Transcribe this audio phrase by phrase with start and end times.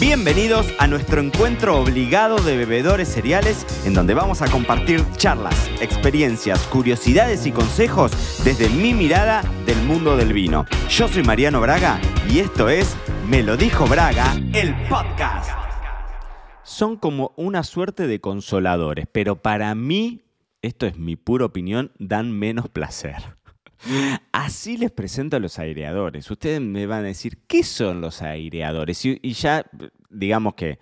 [0.00, 6.66] Bienvenidos a nuestro encuentro obligado de bebedores cereales, en donde vamos a compartir charlas, experiencias,
[6.68, 8.10] curiosidades y consejos
[8.42, 10.64] desde mi mirada del mundo del vino.
[10.88, 12.00] Yo soy Mariano Braga
[12.30, 12.96] y esto es
[13.28, 15.50] Me lo dijo Braga, el podcast.
[16.62, 20.22] Son como una suerte de consoladores, pero para mí,
[20.62, 23.38] esto es mi pura opinión, dan menos placer.
[24.32, 26.30] Así les presento a los aireadores.
[26.30, 29.04] Ustedes me van a decir, ¿qué son los aireadores?
[29.04, 29.64] Y, ya,
[30.10, 30.78] digamos que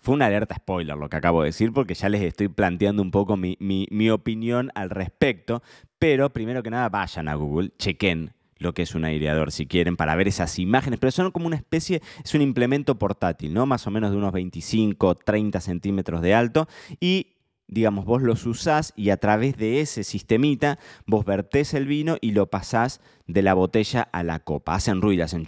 [0.00, 3.10] fue una alerta spoiler lo que acabo de decir, porque ya les estoy planteando un
[3.10, 5.62] poco mi, mi opinión al respecto.
[5.98, 8.32] Pero primero que nada, vayan a Google, chequen
[8.62, 11.56] lo que es un aireador si quieren para ver esas imágenes, pero son como una
[11.56, 13.66] especie, es un implemento portátil, ¿no?
[13.66, 16.68] Más o menos de unos 25, 30 centímetros de alto
[17.00, 17.28] y
[17.68, 22.32] digamos, vos los usás y a través de ese sistemita vos vertés el vino y
[22.32, 24.74] lo pasás de la botella a la copa.
[24.74, 25.46] Hacen ruido, hacen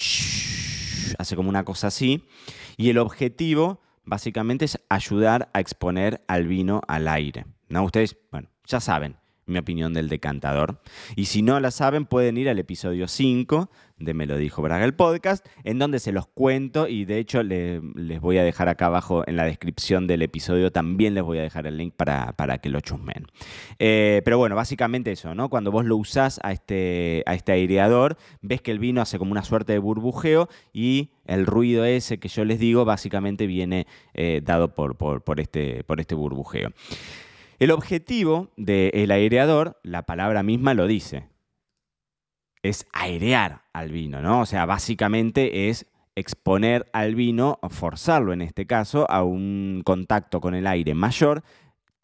[1.18, 2.24] hace como una cosa así.
[2.76, 7.46] Y el objetivo básicamente es ayudar a exponer al vino al aire.
[7.68, 7.84] ¿no?
[7.84, 10.80] Ustedes, bueno, ya saben, mi opinión del decantador.
[11.16, 14.84] Y si no la saben, pueden ir al episodio 5 de Me lo dijo Braga
[14.84, 18.86] el podcast, en donde se los cuento y de hecho les voy a dejar acá
[18.86, 22.58] abajo en la descripción del episodio, también les voy a dejar el link para, para
[22.58, 23.26] que lo chusmen.
[23.78, 25.48] Eh, pero bueno, básicamente eso, ¿no?
[25.48, 29.32] Cuando vos lo usás a este, a este aireador, ves que el vino hace como
[29.32, 34.40] una suerte de burbujeo y el ruido ese que yo les digo básicamente viene eh,
[34.44, 36.72] dado por, por, este, por este burbujeo.
[37.58, 41.28] El objetivo del aireador, la palabra misma lo dice,
[42.62, 44.40] es airear al vino, ¿no?
[44.40, 50.54] O sea, básicamente es exponer al vino, forzarlo en este caso, a un contacto con
[50.54, 51.42] el aire mayor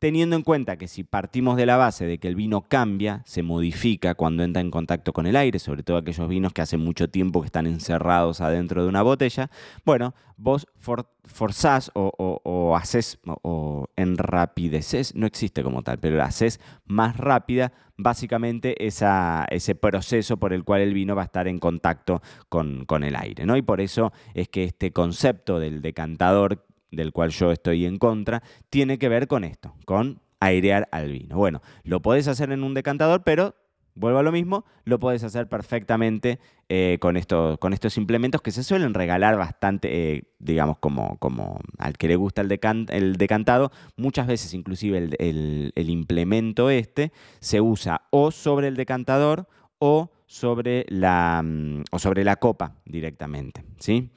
[0.01, 3.43] teniendo en cuenta que si partimos de la base de que el vino cambia, se
[3.43, 7.11] modifica cuando entra en contacto con el aire, sobre todo aquellos vinos que hace mucho
[7.11, 9.51] tiempo que están encerrados adentro de una botella,
[9.85, 17.73] bueno, vos forzás o, haces o enrapideces, no existe como tal, pero haces más rápida
[17.99, 23.05] básicamente ese proceso por el cual el vino va a estar en contacto con, con
[23.05, 23.55] el aire, ¿no?
[23.59, 28.43] Y por eso es que este concepto del decantador del cual yo estoy en contra,
[28.69, 31.37] tiene que ver con esto, con airear al vino.
[31.37, 33.55] Bueno, lo podés hacer en un decantador, pero
[33.95, 37.19] vuelvo a lo mismo, lo podés hacer perfectamente eh, con,
[37.59, 42.17] con estos implementos que se suelen regalar bastante, eh, digamos, como, como al que le
[42.17, 42.59] gusta el,
[42.89, 49.49] el decantado, muchas veces inclusive el, el, implemento este se usa o sobre el decantador
[49.79, 54.11] o sobre la, mm, o sobre la copa directamente, ¿sí?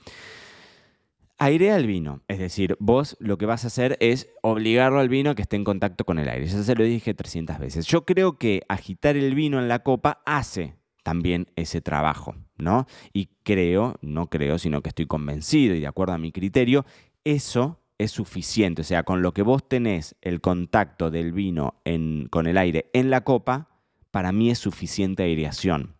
[1.43, 5.31] Airea el vino, es decir, vos lo que vas a hacer es obligarlo al vino
[5.31, 6.45] a que esté en contacto con el aire.
[6.45, 7.85] Eso se lo dije 300 veces.
[7.85, 12.87] Yo creo que agitar el vino en la copa hace también ese trabajo, ¿no?
[13.11, 16.85] Y creo, no creo, sino que estoy convencido y de acuerdo a mi criterio,
[17.25, 18.79] eso es suficiente.
[18.81, 21.81] O sea, con lo que vos tenés el contacto del vino
[22.29, 23.67] con el aire en la copa,
[24.11, 25.97] para mí es suficiente aireación.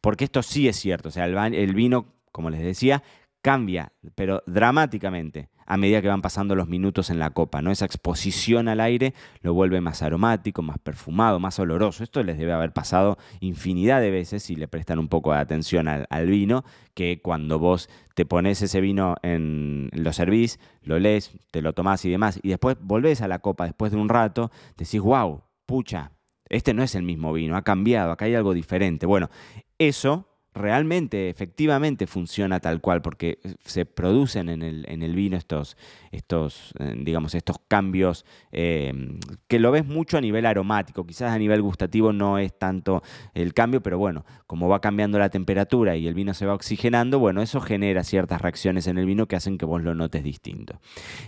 [0.00, 1.10] Porque esto sí es cierto.
[1.10, 3.02] O sea, el vino, como les decía,
[3.44, 7.60] cambia, pero dramáticamente, a medida que van pasando los minutos en la copa.
[7.60, 7.70] ¿no?
[7.70, 9.12] Esa exposición al aire
[9.42, 12.02] lo vuelve más aromático, más perfumado, más oloroso.
[12.02, 15.88] Esto les debe haber pasado infinidad de veces si le prestan un poco de atención
[15.88, 21.60] al, vino, que cuando vos te pones ese vino en lo servís, lo lees, te
[21.60, 25.02] lo tomás y demás, y después volvés a la copa después de un rato, decís,
[25.02, 26.12] wow, pucha,
[26.48, 29.04] este no es el mismo vino, ha cambiado, acá hay algo diferente.
[29.04, 29.28] Bueno,
[29.76, 35.36] eso realmente, efectivamente funciona tal cual, porque eh, se producen en el, en el vino
[35.36, 35.76] estos,
[36.12, 41.38] estos, eh, digamos, estos cambios em, que lo ves mucho a nivel aromático, quizás a
[41.38, 43.02] nivel gustativo no es tanto
[43.34, 47.18] el cambio, pero bueno, como va cambiando la temperatura y el vino se va oxigenando,
[47.18, 50.80] bueno, eso genera ciertas reacciones en el vino que hacen que vos lo notes distinto.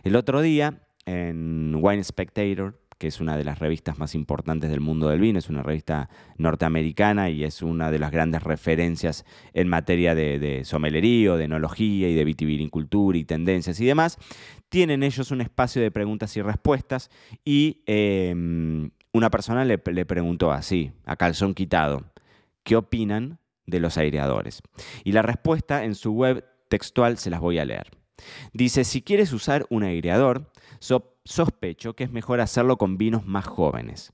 [0.05, 4.81] El otro día, en Wine Spectator, que es una de las revistas más importantes del
[4.81, 6.09] mundo del vino, es una revista
[6.39, 12.09] norteamericana y es una de las grandes referencias en materia de, de somelería, de enología
[12.09, 14.19] y de vitivinicultura y tendencias y demás.
[14.69, 17.11] Tienen ellos un espacio de preguntas y respuestas
[17.45, 22.05] y em, una persona le, le preguntó así, a calzón quitado,
[22.63, 24.63] ¿qué opinan de los aireadores?
[25.05, 27.91] Y la respuesta en su web textual se las voy a leer.
[28.53, 30.51] Dice, si quieres usar un aireador,
[31.27, 34.13] sospecho que es mejor hacerlo con vinos más jóvenes.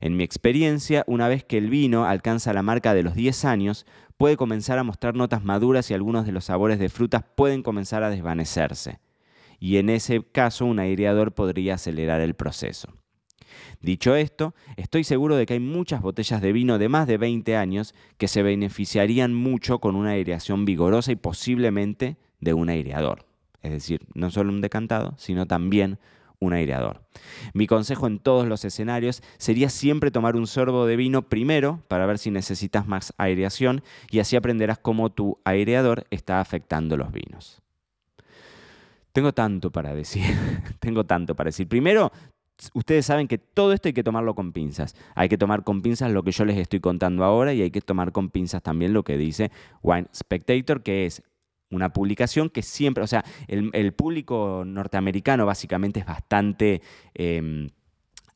[0.00, 3.86] En mi experiencia, una vez que el vino alcanza la marca de los 10 años,
[4.16, 8.02] puede comenzar a mostrar notas maduras y algunos de los sabores de frutas pueden comenzar
[8.02, 9.00] a desvanecerse.
[9.58, 12.88] Y en ese caso un aireador podría acelerar el proceso.
[13.80, 17.56] Dicho esto, estoy seguro de que hay muchas botellas de vino de más de 20
[17.56, 23.26] años que se beneficiarían mucho con una aireación vigorosa y posiblemente de un aireador.
[23.62, 25.98] es decir, no solo un decantado, sino también
[26.44, 27.02] un aireador.
[27.52, 32.06] Mi consejo en todos los escenarios sería siempre tomar un sorbo de vino primero para
[32.06, 37.62] ver si necesitas más aireación y así aprenderás cómo tu aireador está afectando los vinos.
[39.12, 40.24] Tengo tanto para decir,
[40.80, 41.68] tengo tanto para decir.
[41.68, 42.10] Primero,
[42.72, 44.94] ustedes saben que todo esto hay que tomarlo con pinzas.
[45.14, 47.80] Hay que tomar con pinzas lo que yo les estoy contando ahora y hay que
[47.80, 49.50] tomar con pinzas también lo que dice
[49.82, 51.22] Wine Spectator, que es
[51.74, 56.82] una publicación que siempre, o sea, el, público norteamericano básicamente es bastante...
[57.14, 57.68] Em,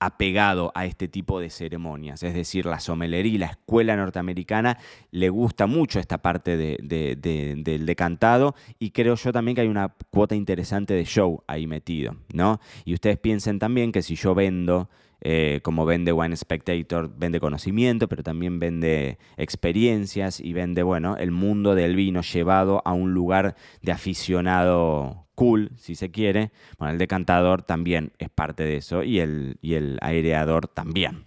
[0.00, 2.22] apegado a este tipo de ceremonias.
[2.22, 4.78] Es decir, la somelería la escuela norteamericana
[5.10, 10.34] le gusta mucho esta parte del decantado y creo yo también que hay una cuota
[10.34, 12.60] interesante de show ahí metido, ¿no?
[12.84, 14.88] Y ustedes piensen también que si yo vendo
[15.20, 21.30] eh, como vende Wine Spectator, vende conocimiento, pero también vende experiencias y vende, bueno, el
[21.30, 26.50] mundo del vino llevado a un lugar de aficionado cool, si se quiere.
[26.78, 31.26] Bueno, el decantador también es parte de eso y el, y el aireador también.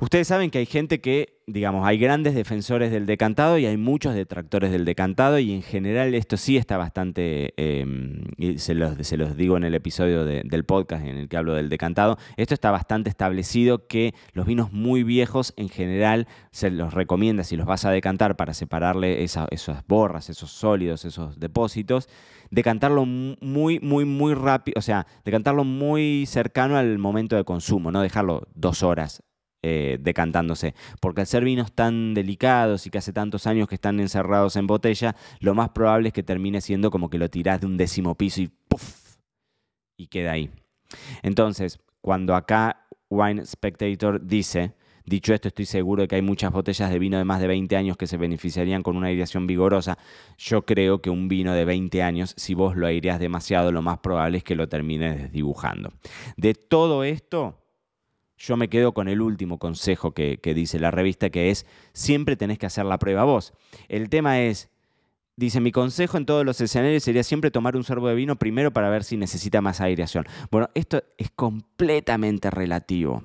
[0.00, 4.14] Ustedes saben que hay gente que, digamos, hay grandes defensores del decantado y hay muchos
[4.14, 9.16] detractores del decantado y en general esto sí está bastante, em, y se, los, se,
[9.16, 12.70] los, digo en el episodio del podcast en el que hablo del decantado, esto está
[12.70, 17.84] bastante establecido que los vinos muy viejos en general se los recomienda si los vas
[17.84, 19.48] a decantar para separarle esas
[19.86, 22.08] borras, esos sólidos, esos depósitos,
[22.50, 28.00] decantarlo muy, muy, muy rápido, o sea, decantarlo muy cercano al momento de consumo, no
[28.00, 29.22] dejarlo dos horas
[29.62, 30.74] eh, decantándose.
[31.00, 34.66] Porque al ser vinos tan delicados y que hace tantos años que están encerrados en
[34.66, 38.16] botella, lo más probable es que termine siendo como que lo tirás de un décimo
[38.16, 39.16] piso y ¡puff!
[39.96, 40.50] y queda ahí.
[41.22, 44.74] Entonces, cuando acá Wine Spectator dice,
[45.04, 47.76] dicho esto, estoy seguro de que hay muchas botellas de vino de más de 20
[47.76, 49.98] años que se beneficiarían con una aireación vigorosa.
[50.38, 53.98] Yo creo que un vino de 20 años, si vos lo aireas demasiado, lo más
[53.98, 55.92] probable es que lo termines desdibujando.
[56.36, 57.61] De todo esto,
[58.42, 62.58] yo me quedo con el último consejo que, dice la revista, que es siempre tenés
[62.58, 63.52] que hacer la prueba vos.
[63.88, 64.68] El tema es,
[65.36, 68.72] dice, mi consejo en todos los escenarios sería siempre tomar un sorbo de vino primero
[68.72, 70.26] para ver si necesita más aireación.
[70.50, 73.22] Bueno, esto es completamente relativo.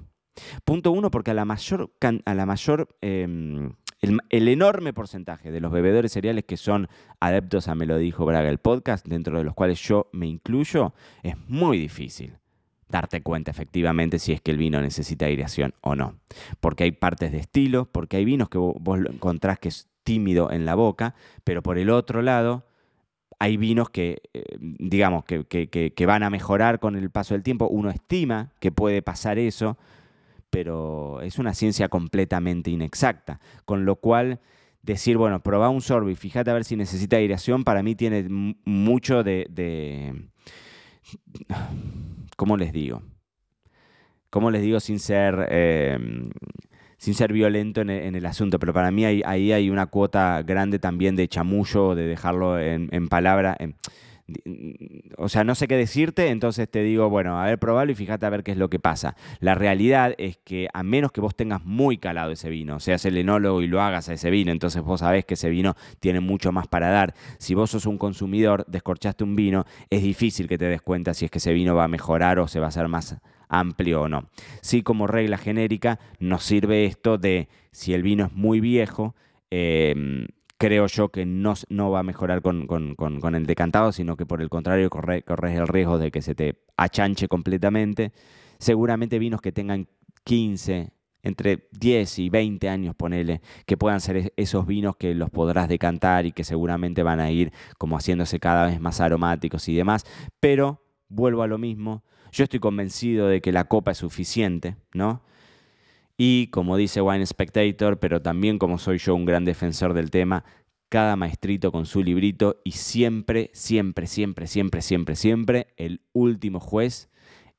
[0.63, 1.91] Punto uno, porque a la mayor,
[2.25, 3.71] a la mayor em,
[4.01, 8.23] el, el, enorme porcentaje de los bebedores cereales que son adeptos a Me lo dijo
[8.23, 10.93] Braga el podcast, dentro de los cuales yo me incluyo,
[11.23, 12.37] es muy difícil
[12.89, 16.15] darte cuenta efectivamente si es que el vino necesita aireación o no.
[16.59, 20.51] Porque hay partes de estilo, porque hay vinos que vos lo encontrás que es tímido
[20.51, 22.65] en la boca, pero por el otro lado
[23.39, 27.67] hay vinos que, eh, digamos, que, que, van a mejorar con el paso del tiempo.
[27.67, 29.77] Uno estima que puede pasar eso,
[30.49, 33.39] pero es una ciencia completamente inexacta.
[33.65, 34.39] Con lo cual,
[34.81, 38.25] decir, bueno, probá un sorbo y fíjate a ver si necesita aireación, para mí tiene
[38.65, 39.45] mucho de
[42.35, 43.01] ¿cómo les digo?
[44.29, 46.29] ¿Cómo les digo sin ser, em,
[46.97, 48.59] sin ser violento en el, asunto?
[48.59, 53.57] Pero para mí ahí, hay una cuota grande también de chamullo, de dejarlo en palabra.
[55.17, 58.25] O sea, no sé qué decirte, entonces te digo, bueno, a ver, probalo y fíjate
[58.25, 59.15] a ver qué es lo que pasa.
[59.39, 63.17] La realidad es que a menos que vos tengas muy calado ese vino, seas el
[63.17, 66.51] enólogo y lo hagas a ese vino, entonces vos sabés que ese vino tiene mucho
[66.51, 67.13] más para dar.
[67.37, 71.25] Si vos sos un consumidor, descorchaste un vino, es difícil que te des cuenta si
[71.25, 74.09] es que ese vino va a mejorar o se va a hacer más amplio o
[74.09, 74.29] no.
[74.61, 79.15] Sí, como regla genérica, nos sirve esto de si el vino es muy viejo,
[79.51, 84.41] eh, creo yo que no, no va a mejorar con, el decantado, sino que por
[84.41, 88.11] el contrario corres el riesgo de que se te achanche completamente.
[88.57, 89.87] Seguramente vinos que tengan
[90.23, 90.91] 15,
[91.23, 96.25] entre 10 y 20 años, ponele, que puedan ser esos vinos que los podrás decantar
[96.25, 100.05] y que seguramente van a ir como haciéndose cada vez más aromáticos y demás.
[100.39, 105.21] Pero, vuelvo a lo mismo, yo estoy convencido de que la copa es suficiente, ¿no?
[106.17, 110.43] Y como dice Wine Spectator, pero también como soy yo un gran defensor del tema,
[110.89, 117.09] cada maestrito con su librito y siempre, siempre, siempre, siempre, siempre, siempre, el último juez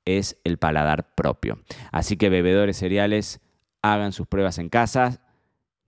[0.05, 1.61] es el paladar propio.
[1.93, 3.41] Así que bebedores cereales,
[3.83, 5.21] hagan sus pruebas en casa,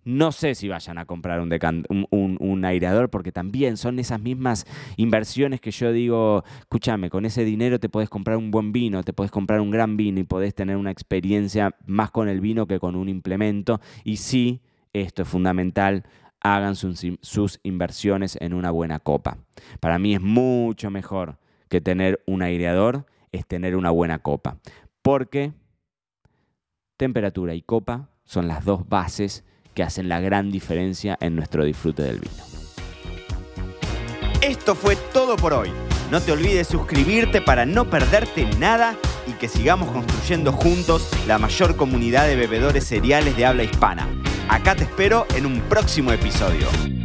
[0.05, 4.67] no sé si vayan a comprar un, aireador porque también son esas mismas
[4.97, 9.13] inversiones que yo digo, escúchame, con ese dinero te puedes comprar un buen vino, te
[9.13, 12.81] puedes comprar un gran vino y podés tener una experiencia más con el vino que
[12.81, 13.81] con un implemento.
[14.05, 14.61] Y sí,
[14.93, 16.05] esto es fundamental,
[16.41, 19.39] hagan sus, sus inversiones en una buena copa.
[19.81, 21.39] Para mí es mucho mejor
[21.69, 24.59] que tener un aireador, es tener una buena copa.
[25.03, 25.53] Porque
[26.97, 32.03] temperatura y copa son las dos bases que hacen la gran diferencia en nuestro disfrute
[32.03, 32.45] del vino.
[34.41, 35.71] Esto fue todo por hoy.
[36.11, 38.97] No te olvides suscribirte para no perderte nada
[39.27, 44.09] y que sigamos construyendo juntos la mayor comunidad de bebedores cereales de habla hispana.
[44.49, 47.00] Acá te espero en un próximo episodio.